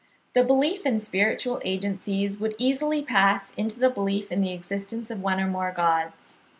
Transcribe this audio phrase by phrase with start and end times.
[0.33, 5.21] The belief in spiritual agencies would easily pass into the belief in the existence of
[5.21, 6.33] one or more gods.